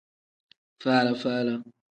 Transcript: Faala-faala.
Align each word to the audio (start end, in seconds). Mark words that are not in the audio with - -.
Faala-faala. 0.81 1.55